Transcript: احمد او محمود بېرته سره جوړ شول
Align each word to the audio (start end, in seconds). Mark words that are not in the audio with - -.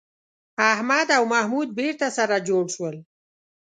احمد 0.71 1.07
او 1.17 1.23
محمود 1.33 1.67
بېرته 1.79 2.07
سره 2.17 2.35
جوړ 2.47 2.63
شول 2.75 2.95